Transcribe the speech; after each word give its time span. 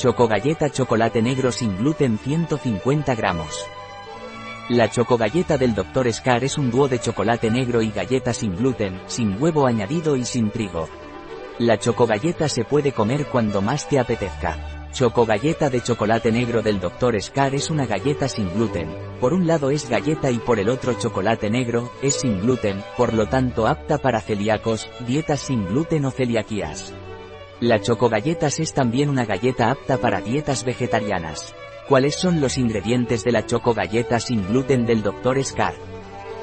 Chocogalleta 0.00 0.70
chocolate 0.70 1.20
negro 1.20 1.52
sin 1.52 1.76
gluten 1.76 2.18
150 2.18 3.14
gramos. 3.14 3.66
La 4.70 4.88
chocogalleta 4.88 5.58
del 5.58 5.74
Dr. 5.74 6.10
Scar 6.10 6.42
es 6.42 6.56
un 6.56 6.70
dúo 6.70 6.88
de 6.88 6.98
chocolate 6.98 7.50
negro 7.50 7.82
y 7.82 7.90
galleta 7.90 8.32
sin 8.32 8.56
gluten, 8.56 8.98
sin 9.08 9.36
huevo 9.38 9.66
añadido 9.66 10.16
y 10.16 10.24
sin 10.24 10.50
trigo. 10.50 10.88
La 11.58 11.78
chocogalleta 11.78 12.48
se 12.48 12.64
puede 12.64 12.92
comer 12.92 13.26
cuando 13.26 13.60
más 13.60 13.90
te 13.90 13.98
apetezca. 13.98 14.88
Chocogalleta 14.90 15.68
de 15.68 15.82
chocolate 15.82 16.32
negro 16.32 16.62
del 16.62 16.80
Dr. 16.80 17.20
Scar 17.20 17.54
es 17.54 17.68
una 17.68 17.84
galleta 17.84 18.26
sin 18.26 18.50
gluten. 18.54 18.88
Por 19.20 19.34
un 19.34 19.46
lado 19.46 19.70
es 19.70 19.86
galleta 19.90 20.30
y 20.30 20.38
por 20.38 20.58
el 20.60 20.70
otro 20.70 20.94
chocolate 20.94 21.50
negro, 21.50 21.92
es 22.00 22.14
sin 22.14 22.40
gluten, 22.40 22.82
por 22.96 23.12
lo 23.12 23.26
tanto 23.26 23.66
apta 23.66 23.98
para 23.98 24.22
celíacos, 24.22 24.88
dietas 25.06 25.40
sin 25.40 25.66
gluten 25.66 26.06
o 26.06 26.10
celiaquías. 26.10 26.94
La 27.60 27.78
chocogalletas 27.78 28.58
es 28.58 28.72
también 28.72 29.10
una 29.10 29.26
galleta 29.26 29.70
apta 29.70 29.98
para 29.98 30.22
dietas 30.22 30.64
vegetarianas. 30.64 31.54
¿Cuáles 31.86 32.16
son 32.16 32.40
los 32.40 32.56
ingredientes 32.56 33.22
de 33.22 33.32
la 33.32 33.44
choco 33.44 33.74
galleta 33.74 34.18
sin 34.18 34.46
gluten 34.46 34.86
del 34.86 35.02
Dr. 35.02 35.44
Scar? 35.44 35.74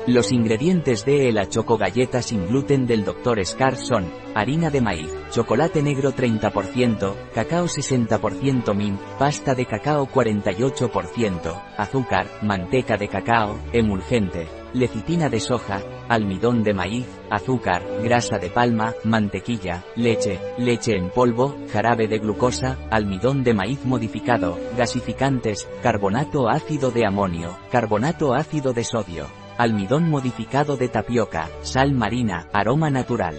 Los 0.06 0.32
ingredientes 0.32 1.06
de 1.06 1.32
la 1.32 1.50
choco 1.50 1.76
galleta 1.76 2.22
sin 2.22 2.48
gluten 2.48 2.86
del 2.86 3.04
Dr. 3.04 3.44
Scar 3.44 3.78
son, 3.78 4.06
harina 4.36 4.70
de 4.70 4.80
maíz, 4.80 5.12
chocolate 5.32 5.82
negro 5.82 6.14
30%, 6.14 7.16
cacao 7.34 7.66
60% 7.66 8.76
min, 8.76 9.00
pasta 9.18 9.56
de 9.56 9.66
cacao 9.66 10.08
48%, 10.08 11.62
azúcar, 11.78 12.28
manteca 12.44 12.95
de 12.95 13.08
cacao, 13.08 13.58
emulgente, 13.73 14.48
lecitina 14.73 15.30
de 15.30 15.40
soja, 15.40 15.81
almidón 16.10 16.64
de 16.64 16.74
maíz, 16.74 17.08
azúcar, 17.30 17.84
grasa 18.04 18.38
de 18.38 18.50
palma, 18.50 18.94
mantequilla, 19.04 19.84
leche, 19.96 20.40
leche 20.58 20.96
en 20.96 21.10
polvo, 21.10 21.56
jarabe 21.72 22.08
de 22.08 22.20
glucosa, 22.20 22.78
almidón 22.90 23.44
de 23.44 23.54
maíz 23.54 23.86
modificado, 23.86 24.58
gasificantes, 24.78 25.68
carbonato 25.81 26.50
ácido 26.50 26.92
de 26.92 27.06
amonio, 27.06 27.58
carbonato 27.72 28.34
ácido 28.34 28.73
de 28.73 28.84
sodio, 28.84 29.28
almidón 29.58 30.09
modificado 30.09 30.78
de 30.78 30.88
tapioca, 30.88 31.50
sal 31.62 31.94
marina, 31.94 32.48
aroma 32.53 32.90
natural. 32.90 33.36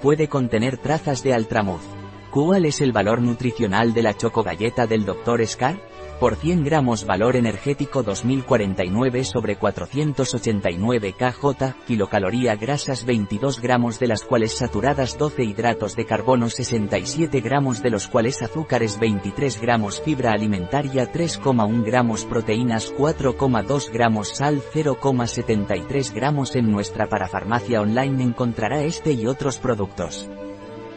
Puede 0.00 0.28
contener 0.28 0.78
trazas 0.78 1.22
de 1.22 1.34
altramuz. 1.34 1.82
¿Cuál 2.30 2.64
es 2.64 2.80
el 2.80 2.92
valor 2.92 3.20
nutricional 3.20 3.92
de 3.92 4.02
la 4.02 4.16
chocogalleta 4.16 4.86
del 4.86 5.04
Dr. 5.04 5.46
Scar? 5.46 5.76
Por 6.22 6.36
100 6.36 6.62
gramos 6.62 7.04
valor 7.04 7.34
energético 7.34 8.04
2049 8.04 9.24
sobre 9.24 9.56
489 9.56 11.14
kJ, 11.14 11.74
kilocaloría 11.84 12.54
grasas 12.54 13.04
22 13.04 13.60
gramos 13.60 13.98
de 13.98 14.06
las 14.06 14.22
cuales 14.22 14.52
saturadas 14.52 15.18
12 15.18 15.42
hidratos 15.42 15.96
de 15.96 16.06
carbono 16.06 16.48
67 16.48 17.40
gramos 17.40 17.82
de 17.82 17.90
los 17.90 18.06
cuales 18.06 18.40
azúcares 18.40 19.00
23 19.00 19.60
gramos 19.60 20.00
fibra 20.00 20.30
alimentaria 20.30 21.12
3,1 21.12 21.84
gramos 21.84 22.24
proteínas 22.24 22.94
4,2 22.94 23.90
gramos 23.90 24.28
sal 24.28 24.62
0,73 24.72 26.14
gramos 26.14 26.54
en 26.54 26.70
nuestra 26.70 27.08
parafarmacia 27.08 27.80
online 27.80 28.22
encontrará 28.22 28.84
este 28.84 29.10
y 29.10 29.26
otros 29.26 29.58
productos. 29.58 30.28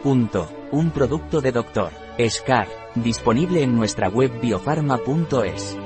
Punto. 0.04 0.55
Un 0.72 0.90
producto 0.90 1.40
de 1.40 1.52
Dr. 1.52 1.92
Scar, 2.28 2.66
disponible 2.96 3.62
en 3.62 3.76
nuestra 3.76 4.08
web 4.08 4.40
biofarma.es. 4.40 5.85